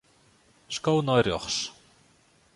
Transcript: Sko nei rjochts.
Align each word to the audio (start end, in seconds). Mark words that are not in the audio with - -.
Sko 0.75 0.93
nei 1.05 1.21
rjochts. 1.25 1.59